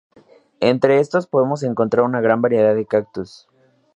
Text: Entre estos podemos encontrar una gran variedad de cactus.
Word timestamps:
Entre 0.61 0.99
estos 0.99 1.27
podemos 1.27 1.61
encontrar 1.61 2.03
una 2.05 2.21
gran 2.21 2.41
variedad 2.41 2.73
de 2.73 2.87
cactus. 2.87 3.47